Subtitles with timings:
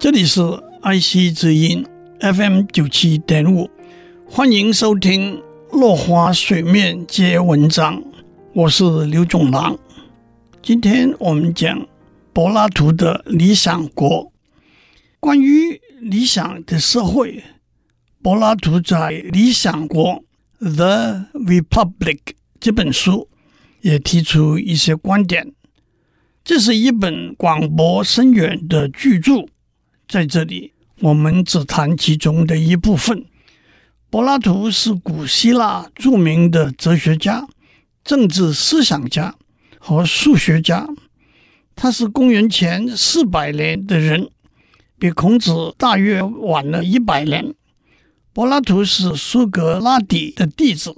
[0.00, 0.40] 这里是
[0.80, 1.84] 爱惜之音
[2.20, 3.68] FM 九七点五，
[4.28, 5.36] 欢迎收听
[5.76, 8.00] 《落花水面皆文章》，
[8.54, 9.76] 我是刘总郎。
[10.62, 11.84] 今天我们讲
[12.32, 14.08] 柏拉图的《理想国》。
[15.18, 17.42] 关于理想的社会，
[18.22, 18.96] 柏拉图在
[19.32, 20.22] 《理想国》
[20.76, 22.20] （The Republic）
[22.60, 23.28] 这本书
[23.80, 25.52] 也提出一些观点。
[26.44, 29.48] 这是一本广博深远的巨著。
[30.08, 33.26] 在这里，我们只谈其中的一部分。
[34.08, 37.46] 柏拉图是古希腊著名的哲学家、
[38.02, 39.34] 政治思想家
[39.78, 40.88] 和数学家。
[41.76, 44.30] 他是公元前四百年的人，
[44.98, 47.54] 比孔子大约晚了一百年。
[48.32, 50.94] 柏拉图是苏格拉底的弟子，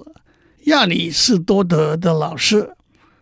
[0.67, 2.77] 亚里士多德的老师，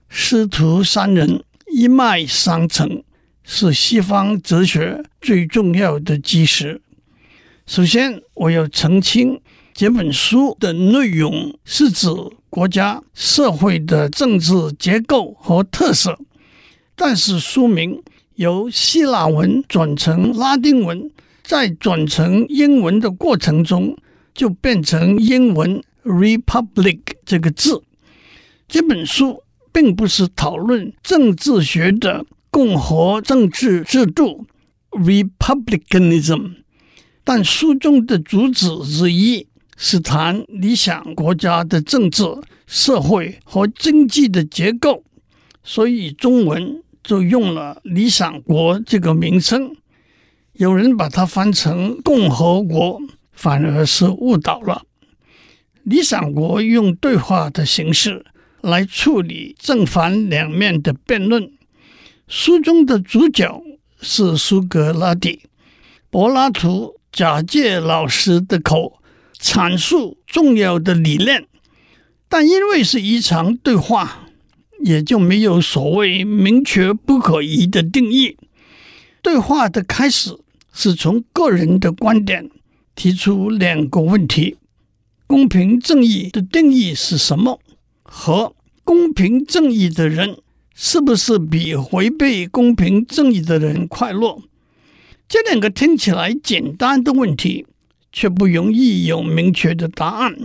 [0.08, 3.02] 师徒三人一脉相承。
[3.50, 6.82] 是西方哲学最重要的基石。
[7.64, 9.40] 首先，我要澄清，
[9.72, 12.08] 这本书的内容是指
[12.50, 16.18] 国家社会的政治结构和特色，
[16.94, 18.02] 但是书名
[18.34, 21.10] 由希腊文转成拉丁文，
[21.42, 23.96] 在转成英文的过程中，
[24.34, 27.82] 就变成英文 “republic” 这个字。
[28.68, 32.26] 这本书并不是讨论政治学的。
[32.58, 34.44] 共和政治制度
[34.90, 36.54] （republicanism），
[37.22, 42.24] 但书中的主旨之一是谈理想国家的政治、
[42.66, 45.04] 社会和经济的结构，
[45.62, 49.76] 所以中文就用了“理想国”这个名称。
[50.54, 54.82] 有人把它翻成“共和国”，反而是误导了。
[55.84, 58.26] 理想国用对话的形式
[58.60, 61.52] 来处理正反两面的辩论。
[62.28, 63.62] 书中的主角
[64.02, 65.40] 是苏格拉底，
[66.10, 69.00] 柏拉图假借老师的口
[69.40, 71.46] 阐述重要的理念，
[72.28, 74.28] 但因为是一场对话，
[74.84, 78.36] 也就没有所谓明确不可移的定义。
[79.22, 80.38] 对话的开始
[80.70, 82.50] 是从个人的观点
[82.94, 84.58] 提出两个问题：
[85.26, 87.58] 公平正义的定义是什么？
[88.02, 88.54] 和
[88.84, 90.36] 公平正义的人。
[90.80, 94.40] 是不是比违背公平正义的人快乐？
[95.26, 97.66] 这两个听起来简单的问题，
[98.12, 100.38] 却不容易有明确的答案。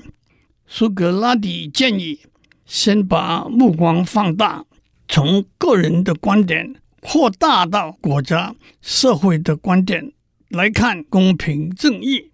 [0.66, 2.22] 苏格拉底建议，
[2.66, 4.66] 先把目光放大，
[5.08, 10.14] 从个人的观点扩大到国家社会的观点
[10.50, 12.32] 来看公平正义。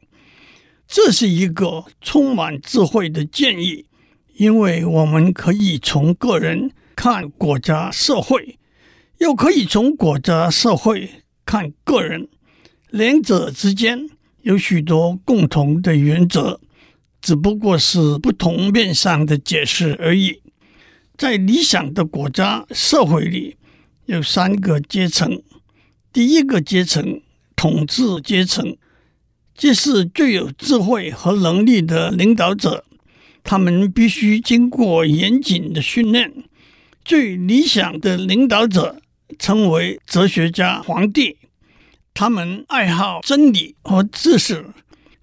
[0.87, 3.83] 这是一个充满智慧的建议，
[4.37, 6.71] 因为我们可以从个人。
[7.01, 8.59] 看国家社会，
[9.19, 11.09] 又可以从国家社会
[11.45, 12.27] 看个人，
[12.89, 14.09] 两者之间
[14.41, 16.59] 有许多共同的原则，
[17.21, 20.41] 只不过是不同面上的解释而已。
[21.17, 23.55] 在理想的国家社会里，
[24.07, 25.41] 有三个阶层。
[26.11, 27.21] 第一个阶层，
[27.55, 28.75] 统治阶层，
[29.55, 32.83] 这是最有智慧和能力的领导者，
[33.41, 36.43] 他们必须经过严谨的训练。
[37.09, 39.01] 最理想的领导者
[39.39, 41.37] 称为哲学家、皇帝，
[42.13, 44.67] 他们爱好真理和知识，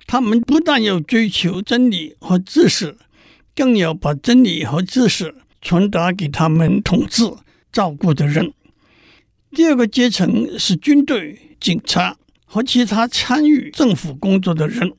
[0.05, 2.97] 他们不但要追求真理和知识，
[3.55, 5.33] 更要把真理和知识
[5.63, 7.23] 传达给他们统治、
[7.71, 8.53] 照顾的人。
[9.53, 14.93] 第二个阶层是军队、警察和其他参与政府工作的人，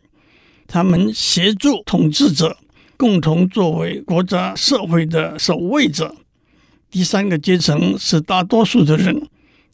[0.66, 2.56] 他们协助统治者，
[2.96, 6.16] 共同作为国家社会的守卫者。
[6.90, 9.28] 第三个阶层是大多数的人，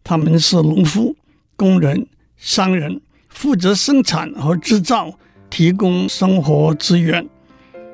[0.03, 1.15] 他们是农夫、
[1.55, 2.07] 工人、
[2.37, 5.13] 商人，负责生产和制造，
[5.49, 7.29] 提供生活资源。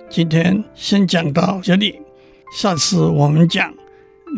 [0.10, 2.00] 今天先讲到这里，
[2.56, 3.74] 下次我们讲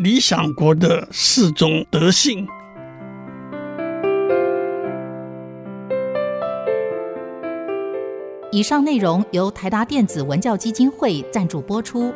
[0.00, 2.46] 理想国的四种德性。
[8.50, 12.12] 以上内容由台达电子文教基金会赞助播出。